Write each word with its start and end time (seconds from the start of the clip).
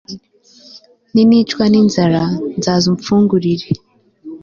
ninicwa 1.13 1.63
n'inzara, 1.71 2.23
nzaza 2.57 2.85
umfungurire 2.93 3.67